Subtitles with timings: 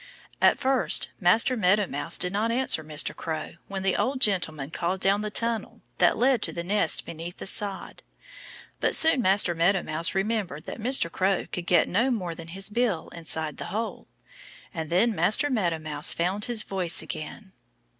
[0.41, 3.15] At first Master Meadow Mouse did not answer Mr.
[3.15, 7.37] Crow when the old gentleman called down the tunnel that led to the nest beneath
[7.37, 8.01] the sod.
[8.79, 11.11] But soon Master Meadow Mouse remembered that Mr.
[11.11, 14.07] Crow could get no more than his bill inside the hole.
[14.73, 17.51] And then Master Meadow Mouse found his voice again.